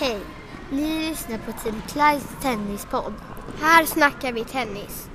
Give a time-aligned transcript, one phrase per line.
[0.00, 0.18] Hej!
[0.70, 3.14] Ni lyssnar på Team Clydes tennispodd.
[3.60, 5.08] Här snackar vi tennis.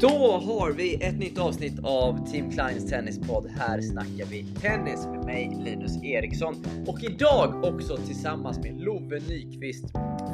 [0.00, 3.50] Då har vi ett nytt avsnitt av Team Kleins tennispodd.
[3.50, 9.84] Här snackar vi tennis med mig Linus Eriksson och idag också tillsammans med Love Nyqvist.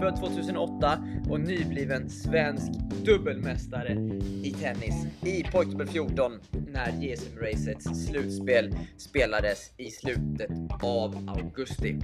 [0.01, 0.99] Född 2008
[1.31, 2.73] och nybliven svensk
[3.05, 3.93] dubbelmästare
[4.43, 6.33] i tennis i pojkdubbel 14
[6.73, 10.51] när JSM-racets slutspel spelades i slutet
[10.83, 11.99] av augusti.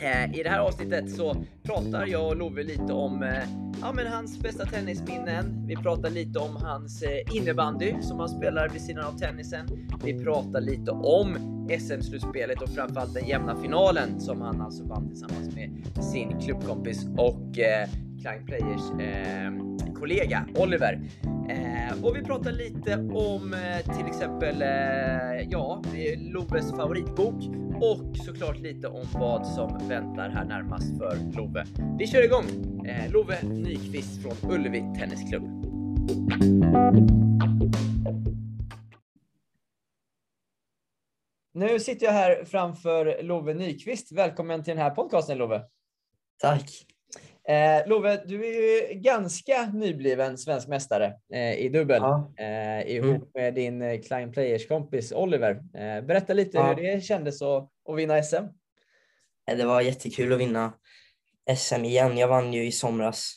[0.00, 3.48] Eh, I det här avsnittet så pratar jag och Love lite om eh,
[3.80, 5.66] ja, men hans bästa tennisminnen.
[5.66, 9.66] Vi pratar lite om hans hans eh, innebandy som han spelar vid sidan av tennisen.
[10.04, 11.36] Vi pratar lite om
[11.80, 17.58] SM-slutspelet och framförallt den jämna finalen som han alltså vann tillsammans med sin klubbkompis och
[17.58, 17.88] eh,
[18.20, 19.52] Klein Players eh,
[19.94, 21.00] kollega Oliver.
[21.48, 25.82] Eh, och vi pratar lite om eh, till exempel, eh, ja,
[26.16, 27.34] Loves favoritbok
[27.80, 31.64] och såklart lite om vad som väntar här närmast för Love.
[31.98, 32.44] Vi kör igång!
[32.86, 35.57] Eh, Love Nyqvist från Ullevi Tennisklubb.
[41.54, 44.12] Nu sitter jag här framför Love Nyqvist.
[44.12, 45.62] Välkommen till den här podcasten Love.
[46.38, 46.70] Tack.
[47.48, 48.52] Eh, Love, du är
[48.90, 52.32] ju ganska nybliven svensk mästare eh, i dubbel Ja.
[52.38, 55.50] eh, ihop med din eh, Klein Players-kompis Oliver.
[55.74, 56.66] Eh, berätta lite Ja.
[56.66, 58.34] hur det kändes att, att vinna SM.
[59.50, 60.72] Eh, Det var jättekul att vinna
[61.56, 62.18] SM igen.
[62.18, 63.32] Jag vann ju i somras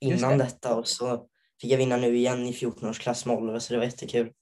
[0.00, 0.44] innan det.
[0.44, 1.28] detta och så
[1.60, 4.32] fick jag vinna nu igen i 14-årsklass med Oliver så det var jättekul.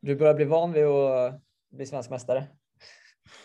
[0.00, 2.46] Du börjar bli van vid att bli svensk mästare.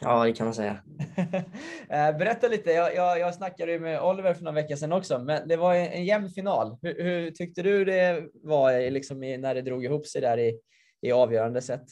[0.01, 0.83] Ja, det kan man säga.
[1.91, 5.19] Eh, Berätta lite, jag, jag, jag snackade ju med Oliver för några veckor sedan också,
[5.19, 6.77] men det var en, en jämn final.
[6.81, 10.59] Hur, hur tyckte du det var liksom i, när det drog ihop sig där i,
[11.01, 11.85] i avgörande sätt?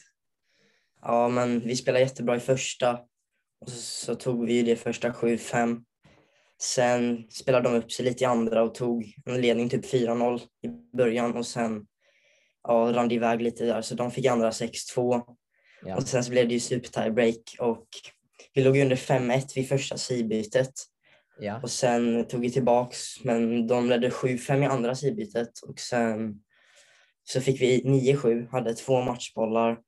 [1.02, 3.00] Ja, men vi spelade jättebra i första
[3.60, 5.84] och så, så tog vi det första 7-5.
[6.60, 10.96] Sen spelade de upp sig lite i andra och tog en ledning typ 4-0 i
[10.96, 11.86] början och sen
[12.68, 15.22] ja, rann det iväg lite där så de fick andra 6-2.
[15.82, 15.96] Ja.
[15.96, 17.86] Och sen så blev det ju super tiebreak och
[18.54, 20.72] vi låg under 5-1 vid första sidbytet
[21.40, 21.60] Ja.
[21.62, 26.40] och sen tog vi tillbaks men de ledde 7-5 i andra sidbytet och sen
[27.24, 29.78] så fick vi 9-7, hade två matchbollar.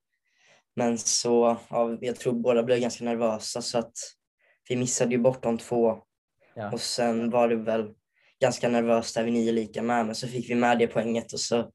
[0.76, 3.92] Men så, ja, jag tror båda blev ganska nervösa så att
[4.68, 5.98] vi missade ju bort de två
[6.60, 6.70] Ja.
[6.72, 7.94] och sen var det väl
[8.40, 11.40] ganska nervöst där vid nio lika med men så fick vi med det poänget och
[11.40, 11.70] så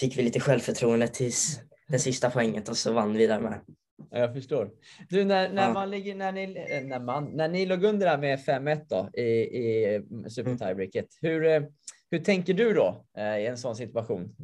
[0.00, 3.60] fick vi lite självförtroende tills det sista poänget och så vann vi där med.
[4.10, 4.70] Ja, Jag förstår.
[5.08, 5.72] Du, när, när, Ja.
[5.72, 9.10] man ligger, när, ni, eh, när, man, när ni låg under där med 5-1 då
[9.20, 11.06] i, i super Mm.
[11.20, 11.62] hur, eh,
[12.10, 14.36] hur tänker du då eh, i en sån situation?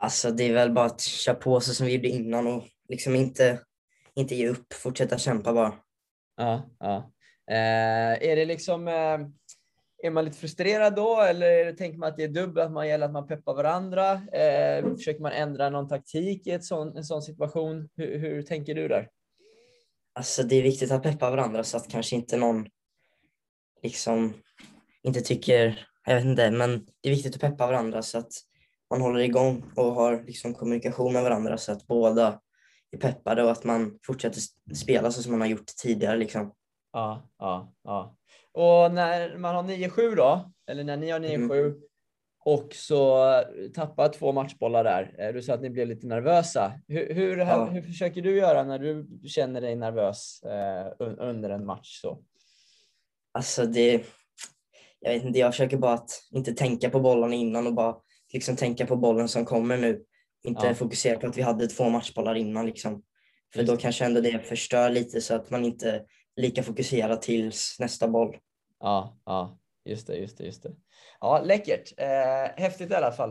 [0.00, 3.14] Alltså det är väl bara att köra på så som vi gjorde innan och liksom
[3.16, 3.60] inte,
[4.14, 5.74] inte ge upp, fortsätta kämpa bara.
[6.36, 7.12] Ja, ja.
[7.50, 9.18] Eh, är det liksom, eh,
[10.02, 12.72] är man lite frustrerad då eller är det, tänker man att det är dubbelt, att
[12.72, 14.12] man gäller att man peppar varandra?
[14.12, 17.88] Eh, försöker man ändra någon taktik i ett sån, en sån situation?
[17.96, 19.08] Hur, hur tänker du där?
[20.12, 22.66] Alltså det är viktigt att peppa varandra så att kanske inte någon
[23.82, 24.34] liksom
[25.02, 28.32] inte tycker, jag vet inte, men det är viktigt att peppa varandra så att
[28.90, 32.40] man håller igång och har liksom kommunikation med varandra så att båda
[32.90, 34.40] är peppade och att man fortsätter
[34.74, 36.52] spela så som man har gjort tidigare liksom.
[36.92, 38.16] Ja, ja, ja.
[38.52, 41.74] Och när man har 9-7 då, eller när ni har 9-7
[42.44, 43.24] och så
[43.74, 45.14] tappar två matchbollar där.
[45.18, 46.72] Eh, Du sa att ni blev lite nervösa.
[46.88, 47.64] Hur, hur, Ja.
[47.64, 52.00] hur försöker du göra när du känner dig nervös eh, un- under en match?
[52.00, 52.22] Så?
[53.32, 54.04] Alltså det,
[55.00, 57.96] jag vet inte, jag försöker bara att inte tänka på bollarna innan och bara
[58.32, 60.02] liksom tänka på bollen som kommer nu.
[60.44, 60.74] Inte Ja.
[60.74, 63.02] fokusera på att vi hade två matchbollar innan liksom.
[63.54, 66.04] För då kanske ändå det förstör lite så att man inte
[66.38, 68.36] lika fokuserad tills nästa boll.
[68.80, 70.72] Ja, ja, just det, just det, just det.
[71.20, 71.92] Ja, läckert.
[71.96, 73.30] Eh, häftigt i alla fall.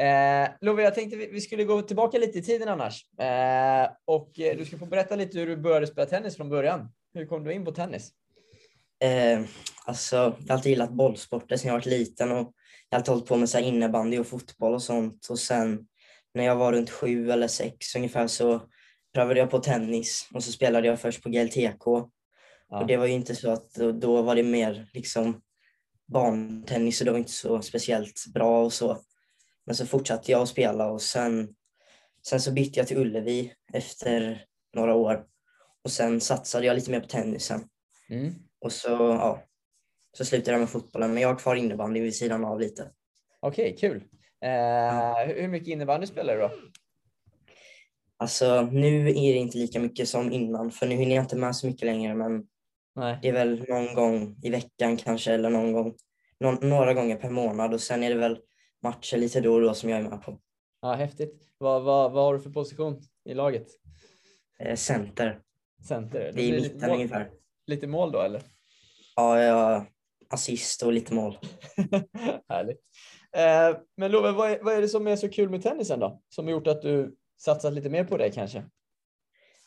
[0.00, 3.06] Eh, Love, jag tänkte vi, vi skulle gå tillbaka lite i tiden annars.
[3.18, 6.92] Eh, och eh, du ska få berätta lite hur du började spela tennis från början.
[7.14, 8.10] Hur kom du in på tennis?
[9.04, 9.40] Eh,
[9.84, 12.52] alltså, jag har alltid gillat bollsporter sedan jag var liten och
[12.88, 15.26] jag har alltid hållit på med så här innebandy och fotboll och sånt.
[15.30, 15.86] Och sen
[16.34, 18.60] när jag var runt sju eller sex ungefär så
[19.14, 22.10] prövade jag på tennis och så spelade jag först på GLTK.
[22.74, 22.80] Ja.
[22.80, 25.42] Och det var ju inte så att då, då var det mer liksom
[26.06, 28.98] barntennis och det var inte så speciellt bra och så.
[29.66, 31.54] Men så fortsatte jag att spela och sen,
[32.26, 34.44] sen så bytte jag till Ullevi efter
[34.74, 35.24] några år.
[35.84, 37.68] Och sen satsade jag lite mer på tennisen.
[38.10, 38.34] Mm.
[38.60, 39.42] Och så, ja,
[40.12, 41.14] så slutade jag med fotbollen.
[41.14, 42.90] Men jag har kvar innebandy vid sidan av lite.
[43.40, 43.96] Okej, kul.
[44.44, 46.50] Eh, hur- Hur mycket innebandy spelar du då?
[48.16, 51.56] Alltså nu är det inte lika mycket som innan för nu hinner jag inte med
[51.56, 52.46] så mycket längre men
[52.94, 53.18] Nej.
[53.22, 55.94] det är väl någon gång i veckan kanske eller någon gång,
[56.40, 58.38] någon, några gånger per månad och sen är det väl
[58.82, 60.40] matcher lite då och då som jag är med på.
[60.82, 61.48] Ja, häftigt.
[61.58, 63.66] Vad, vad, vad har du för position i laget?
[64.58, 65.40] Eh, center,
[65.88, 66.32] Center?
[66.34, 67.30] det är i lite mitten mål, ungefär.
[67.66, 68.42] lite mål då eller?
[69.16, 69.86] Ja, jag
[70.30, 71.38] assist och lite mål.
[72.48, 72.80] Härligt.
[73.36, 76.20] Eh, men Love, vad är, vad är det som är så kul med tennisen då?
[76.28, 78.64] Som har gjort att du satsat lite mer på det kanske?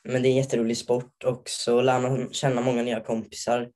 [0.03, 3.71] Men det är en jätterolig sport och så lär man känna många nya kompisar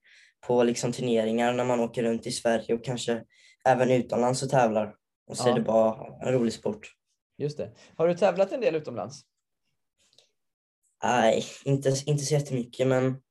[0.48, 3.24] på liksom turneringar när man åker runt i Sverige och kanske
[3.66, 4.96] även utomlands och tävlar.
[5.28, 5.52] Och så Ja.
[5.52, 6.92] är det bara en rolig sport.
[7.38, 7.72] Just det.
[7.96, 9.22] Har du tävlat en del utomlands?
[11.04, 13.22] Nej, inte, inte så jättemycket men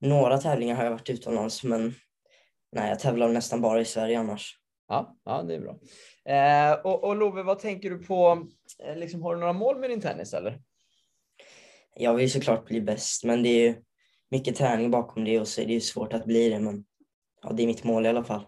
[0.00, 1.94] några tävlingar har jag varit utomlands men
[2.72, 4.58] nej, jag tävlar nästan bara i Sverige annars.
[4.88, 5.78] Ja, ja det är bra.
[6.34, 8.46] Eh, och, och Love, vad tänker du på?
[8.84, 10.62] Eh, liksom, har du några mål med din tennis eller?
[11.94, 13.74] Jag vill såklart bli bäst men det är ju
[14.30, 16.84] mycket träning bakom det och så är det ju svårt att bli det men
[17.42, 18.46] ja, det är mitt mål i alla fall.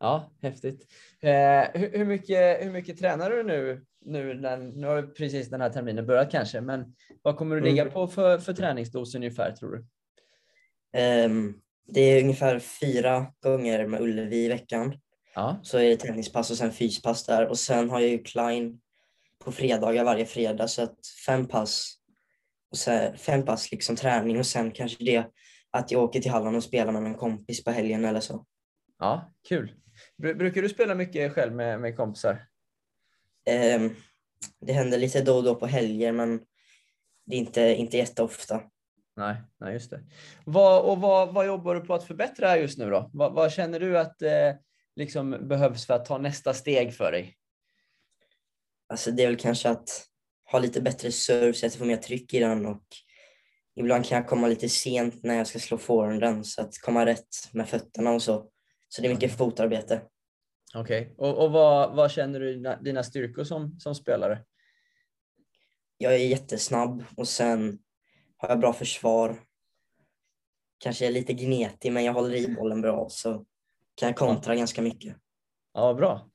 [0.00, 0.86] Ja, häftigt.
[1.20, 1.30] Eh,
[1.80, 3.84] hur, hur, mycket, hur mycket tränar du nu?
[4.06, 7.82] Nu, när, nu har precis den här terminen börjat kanske, men vad kommer du ligga
[7.82, 7.94] Mm.
[7.94, 9.86] på för, för träningsdos ungefär tror du?
[10.92, 11.54] Ehm,
[11.86, 14.94] det är ungefär fyra gånger med Ullevi i veckan.
[15.34, 18.80] Ja, Så är det tennispass och sen fyspass där och sen har jag ju Klein
[19.44, 21.94] på fredagar varje fredag så att fem pass
[22.74, 25.24] och sen, fem pass liksom träning och sen kanske det
[25.70, 28.46] att jag åker till Halland och spelar med en kompis på helgen eller så.
[28.98, 29.72] ja kul.
[30.22, 32.46] Bru- Brukar du spela mycket själv med, med kompisar?
[33.46, 33.94] Ehm,
[34.60, 36.40] det händer lite då och då på helger men
[37.26, 38.62] det är inte, inte jätteofta.
[39.16, 40.00] Nej, nej just det.
[40.46, 43.10] Vad, och vad, vad jobbar du på att förbättra just nu då?
[43.12, 44.52] Vad, vad känner du att eh,
[44.96, 47.36] liksom behövs för att ta nästa steg för dig?
[48.88, 50.06] Alltså det är väl kanske att
[50.54, 52.82] ha lite bättre serve så att jag får mer tryck i den och
[53.76, 57.28] ibland kan jag komma lite sent när jag ska slå forehanden så att komma rätt
[57.52, 58.50] med fötterna och så.
[58.88, 60.02] Så det är mycket fotarbete.
[60.74, 64.44] Okej, och, och vad, vad känner du dina, dina styrkor som, som spelare?
[65.98, 67.78] Jag är jättesnabb och sen
[68.36, 69.40] har jag bra försvar.
[70.78, 73.44] Kanske är lite gnetig men jag håller i bollen bra så
[73.94, 75.16] kan jag kontra ganska mycket.
[75.72, 76.30] Ja, bra.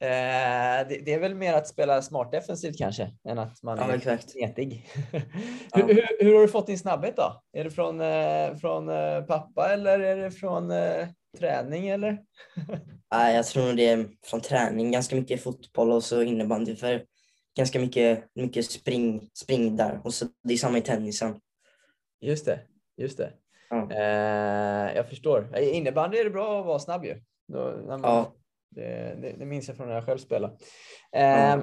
[0.00, 3.96] Eh, det, är väl mer att spela smart defensivt kanske, än att man Ja är
[3.96, 4.34] exakt.
[4.34, 4.86] gnetig.
[5.72, 5.86] Ja.
[5.86, 7.42] hur, hur, hur har du fått din snabbhet då?
[7.52, 10.72] Är det från, eh, från eh, pappa eller är det från
[11.38, 12.18] träning eller?
[13.12, 17.04] Nej, jag tror nog det är från träning, ganska mycket fotboll och så innebandy för
[17.56, 21.40] ganska mycket, mycket spring, spring där och så det är samma i tennisen.
[22.20, 22.60] Just det,
[22.96, 23.32] just det.
[23.70, 23.94] Ja.
[24.94, 25.58] Jag förstår.
[25.58, 27.22] I innebandy är det bra att vara snabb ju.
[27.52, 28.34] Då, när man, Ja.
[28.70, 30.56] Det, det, det minns jag från när jag själv spelade.
[31.12, 31.58] Eh,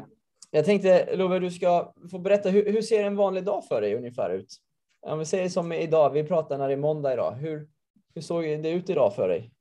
[0.52, 3.96] Jag tänkte Love, du ska få berätta hur, hur ser en vanlig dag för dig
[3.96, 4.58] ungefär ut?
[5.02, 7.32] Om vi säger som idag, vi pratar när det är måndag idag.
[7.32, 7.68] Hur,
[8.16, 9.52] hur såg det ut idag för dig?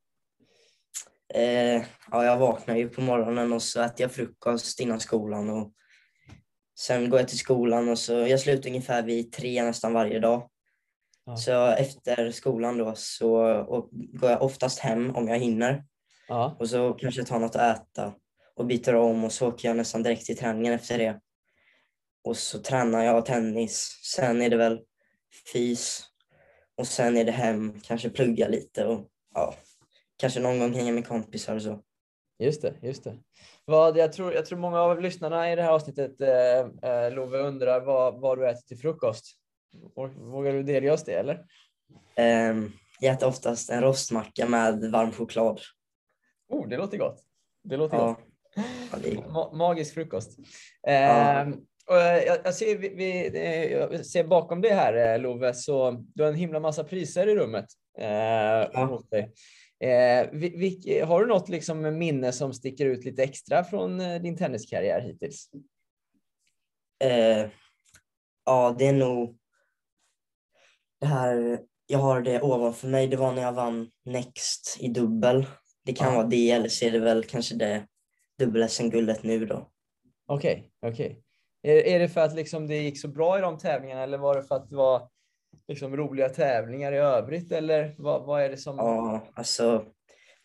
[1.35, 5.73] Eh, ja, jag vaknar ju på morgonen och så äter jag frukost innan skolan och
[6.79, 10.51] sen går jag till skolan och så jag slutar ungefär vid tre nästan varje dag.
[11.27, 11.37] Ja.
[11.37, 13.29] Så efter skolan då så
[13.91, 15.85] går jag oftast hem om jag hinner
[16.29, 18.15] Ja, och så kanske tar något att äta
[18.57, 21.21] och byter om och så åker jag nästan direkt till träningen efter det.
[22.25, 24.01] Och så tränar jag tennis.
[24.15, 24.81] Sen är det väl
[25.53, 26.05] fys
[26.77, 29.55] och sen är det hem, kanske plugga lite och ja,
[30.17, 31.83] kanske någon gång hänga med kompisar och så.
[32.39, 33.19] just det, just det.
[33.65, 37.39] Vad, jag, tror, jag tror många av lyssnarna i det här avsnittet, eh, eh, Love,
[37.39, 39.25] undrar vad, vad du äter till frukost.
[39.97, 41.45] Vå- Vågar du delge oss det eller?
[42.17, 45.61] Ehm, jag äter oftast en rostmacka med varm choklad.
[46.55, 47.25] Oh, det låter gott.
[47.63, 48.19] Det låter Ja, gott.
[48.93, 50.39] ja, Ma- magisk frukost.
[50.83, 50.91] Ja.
[50.93, 51.53] Ehm,
[51.87, 55.91] och jag, jag, ser, vi, vi, eh, jag ser bakom det här eh, Love, så
[56.15, 57.67] du har en himla massa priser i rummet.
[57.99, 59.33] Eh, dig.
[59.81, 64.23] Eh, vi, vi, har du något liksom minne som sticker ut lite extra från eh,
[64.23, 65.51] din tenniskarriär hittills?
[67.05, 67.51] eh,
[68.45, 69.39] ja, det är nog
[71.01, 75.47] det här, jag har det ovanför mig, det var när jag vann Next i dubbel.
[75.85, 76.15] Det kan Ja.
[76.17, 77.87] vara det eller så är det väl kanske det
[78.39, 79.71] dubbel-SM-guldet nu då.
[80.27, 81.21] Okej, okej.
[81.63, 84.37] Är, är det för att liksom det gick så bra i de tävlingarna eller var
[84.37, 85.09] det för att det var
[85.69, 88.77] liksom roliga tävlingar i övrigt eller vad, vad är det som?
[88.77, 89.85] Ja, alltså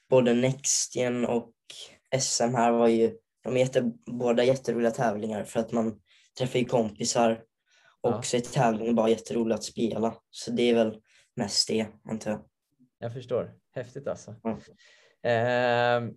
[0.10, 1.52] både Nextgen och
[2.20, 6.00] SM här var ju, de är jätte, båda jätteroliga tävlingar för att man
[6.38, 7.32] träffar ju kompisar
[8.02, 8.22] och Ja.
[8.22, 10.16] så är tävlingen bara jätteroligt att spela.
[10.30, 11.02] Så det är väl
[11.36, 12.40] mest det, antar jag.
[13.00, 13.52] Jag förstår.
[13.76, 14.36] Häftigt alltså.
[14.44, 14.60] Ja.
[15.22, 16.16] Ehm,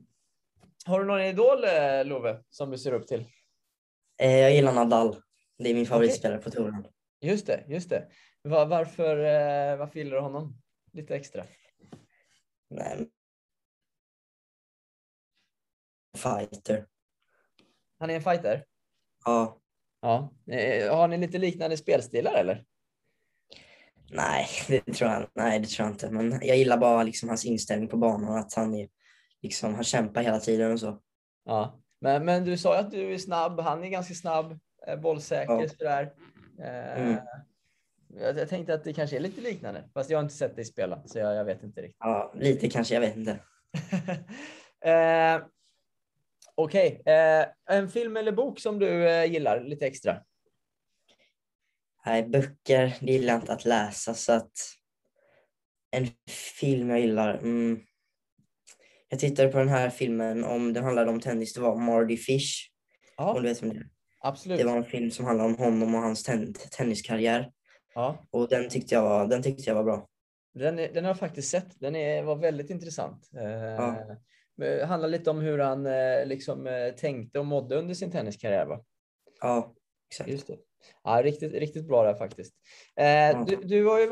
[0.87, 3.25] har du någon idol eh, Love som du ser upp till?
[4.19, 5.17] Eh, jag gillar Nadal.
[5.59, 6.87] Det är min favoritspelare på touren.
[7.21, 8.09] Just det, just det.
[8.43, 10.57] Var, varför, eh, varför gillar du honom
[10.93, 11.45] lite extra?
[12.71, 13.11] Nej.
[16.17, 16.87] Fighter.
[17.99, 18.65] Han är en fighter?
[19.25, 19.61] Ja.
[20.01, 20.33] Ja.
[20.91, 22.65] Har ni lite liknande spelstilar eller?
[24.15, 26.11] Nej, det tror jag, nej, det tror jag inte.
[26.11, 28.37] Men jag gillar bara liksom hans inställning på banan.
[28.37, 28.89] Att han, är,
[29.43, 30.99] liksom, han kämpar hela tiden och så.
[31.45, 33.61] Ja, men, men du sa ju att du är snabb.
[33.61, 35.69] Han är ganska snabb, eh, bollsäker Ja.
[35.69, 36.13] sådär.
[36.61, 37.17] Eh, Mm.
[38.15, 40.65] jag, jag tänkte att det kanske är lite liknande, fast jag har inte sett dig
[40.65, 41.97] spela så jag, jag vet inte riktigt.
[42.01, 43.39] Ja, lite kanske, jag vet inte.
[44.85, 45.43] eh,
[46.55, 50.17] Okej, eh, en film eller bok som du eh, gillar lite extra?
[52.07, 54.53] Nej, böcker det gillar jag inte att läsa så att
[55.91, 57.35] en film jag gillar.
[57.35, 57.81] Mm.
[59.09, 61.55] Jag tittade på den här filmen om den handlade om tennis.
[61.55, 62.69] Det var Marty Fish.
[63.17, 63.83] Ja, Om du vet det
[64.21, 64.59] absolut.
[64.59, 67.53] Det var en film som handlade om honom och hans ten tenniskarriär.
[67.95, 70.09] Ja, Och den tyckte jag var, den tyckte jag var bra.
[70.55, 71.81] den, är, den har jag faktiskt sett.
[71.81, 73.31] Den är, var väldigt intressant.
[73.37, 74.17] Eh, Ja.
[74.57, 78.67] Det handlar lite om hur han eh, liksom, eh, tänkte och mådde under sin tenniskarriär.
[78.67, 78.85] Va?
[79.41, 79.75] Ja,
[80.11, 80.31] exakt.
[80.31, 80.57] Just det.
[81.05, 82.55] Ja, riktigt, riktigt bra där faktiskt.
[82.97, 84.07] Eh, du, du, ju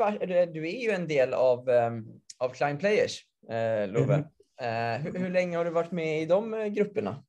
[0.45, 2.05] du är ju en del av, ehm,
[2.37, 4.17] av Klein Players, eh, Love.
[4.17, 4.25] Mhm.
[4.61, 7.23] Eh, hur, hur länge har du varit med i de eh, grupperna?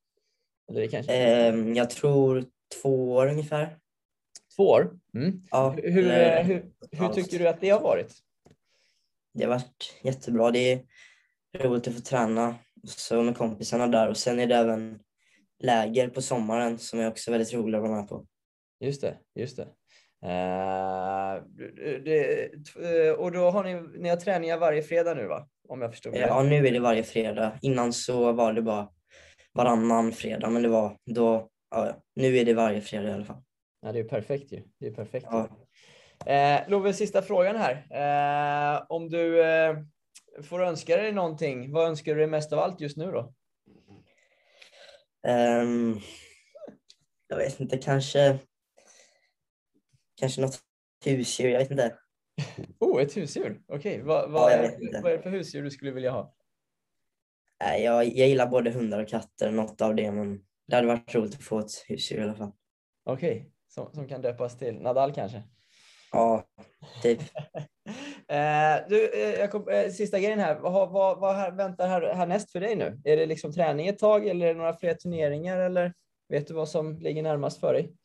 [0.70, 2.44] Eller kanske Ehm, jag tror
[2.82, 3.78] två år ungefär.
[4.56, 4.98] två år?
[5.14, 5.42] Mm.
[5.50, 7.14] Ja, Hur, hur, eh, hur, hur halvt.
[7.14, 8.14] tycker du att det har varit?
[9.34, 10.50] Det har varit jättebra.
[10.50, 10.80] Det är
[11.58, 12.54] roligt att få träna
[12.86, 14.98] så med kompisarna där och sen är det även
[15.58, 18.26] läger på sommaren som är också väldigt roligt att vara med på.
[18.82, 19.62] Just det, just det.
[20.24, 21.42] Eh,
[22.04, 22.50] det-
[23.06, 25.48] eh, och då har ni, ni har träningar varje fredag nu va?
[25.68, 27.58] Om jag förstod Ja, nu är det varje fredag.
[27.62, 28.88] Innan så var det bara
[29.52, 33.42] varannan fredag, men det var då, ja, nu är det varje fredag i alla fall.
[33.82, 34.62] Ja, det är perfekt ju.
[34.80, 35.26] Det är perfekt.
[35.30, 35.48] Ja.
[36.32, 37.86] Eh, Love, sista frågan här.
[37.90, 39.76] Eh, om du eh,
[40.42, 43.34] får önska dig någonting, vad önskar du dig mest av allt just nu då?
[45.26, 45.98] Ehm,
[47.28, 48.38] jag vet inte, kanske,
[50.22, 50.58] kanske något
[51.04, 51.98] husdjur, jag vet inte.
[52.78, 53.62] Oh, ett husdjur.
[53.68, 56.34] Okej, vad, Ja, vad, jag är, vad är det för husdjur du skulle vilja ha?
[57.58, 61.34] Jag, jag gillar både hundar och katter, något av det, men det hade varit roligt
[61.34, 62.52] att få ett husdjur i alla fall.
[63.04, 65.42] Okej, som, som kan döpas till Nadal kanske?
[66.12, 66.44] Ja,
[67.02, 67.20] typ.
[68.28, 70.58] Eh, du, eh, kom, eh, sista grejen här.
[70.58, 73.00] Vad, vad, vad här, väntar här, härnäst för dig nu?
[73.04, 75.92] Är det liksom träning ett tag eller är det några fler turneringar eller
[76.28, 77.96] vet du vad som ligger närmast för dig?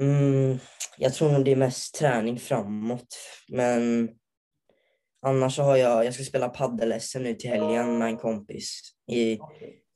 [0.00, 0.58] Mm,
[0.98, 3.16] jag tror nog det är mest träning framåt,
[3.48, 4.10] men
[5.22, 8.80] annars så har jag, jag ska spela padel-SM nu till helgen med en kompis
[9.12, 9.32] i,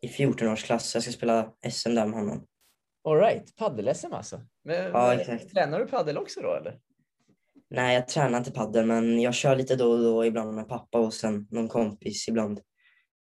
[0.01, 0.95] i 14-årsklass.
[0.95, 2.47] Jag ska spela SM där med honom.
[3.09, 4.41] All right, padel-SM alltså.
[4.65, 5.51] Men, Ja, exakt.
[5.51, 6.79] Tränar du padel också då eller?
[7.71, 10.99] Nej, jag tränar inte padel, men jag kör lite då och då, ibland med pappa
[10.99, 12.61] och sen någon kompis ibland.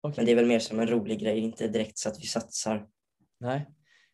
[0.01, 0.13] Okej.
[0.17, 2.87] Men det är väl mer som en rolig grej, inte direkt så att vi satsar.
[3.39, 3.67] Nej.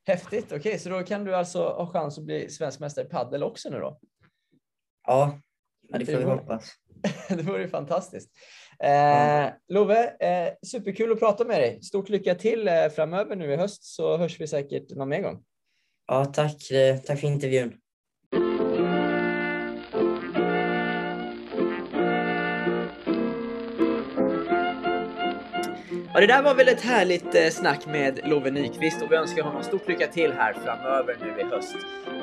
[0.07, 0.51] Häftigt.
[0.51, 3.69] Okej, så då kan du alltså ha chans att bli svensk mästare i padel också
[3.69, 3.99] nu då?
[5.07, 5.39] Ja,
[5.89, 6.71] det får vi hoppas.
[7.29, 8.29] det vore ju fantastiskt.
[8.79, 11.81] Eh, Love, eh, superkul att prata med dig.
[11.83, 15.43] Stort lycka till eh, framöver nu i höst så hörs vi säkert någon mer gång.
[16.07, 16.71] Ja, tack.
[16.71, 17.77] eh, Tack för intervjun.
[26.17, 29.43] Ja, det där var väl ett härligt eh, snack med Love Nyqvist och vi önskar
[29.43, 31.75] honom stort lycka till här framöver nu i höst.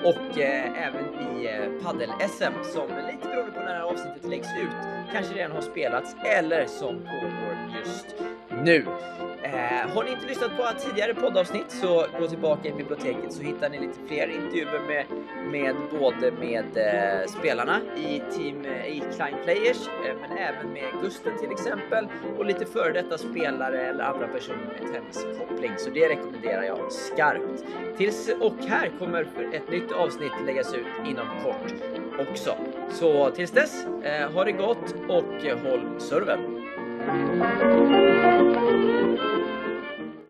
[0.05, 4.49] Och eh, även i eh, paddel-SM som lite beroende på när det här avsnittet läggs
[4.63, 4.77] ut
[5.13, 8.07] kanske redan har spelats eller som pågår just
[8.65, 8.87] nu.
[9.45, 13.69] Eh, har ni inte lyssnat på tidigare poddavsnitt så gå tillbaka i biblioteket så hittar
[13.69, 15.05] ni lite fler intervjuer med,
[15.51, 20.85] med både med eh, spelarna i team eh, i Klein Players eh, men även med
[21.03, 22.09] Gusten till exempel
[22.39, 25.73] och lite före detta spelare eller andra personer med tenniskoppling.
[25.77, 27.65] Så det rekommenderar jag skarpt.
[27.97, 31.75] Tills, och här kommer ett nytt avsnitt läggas ut inom kort
[32.31, 32.57] också.
[32.91, 36.65] Så tills dess, eh, ha det gott och eh, håll serven!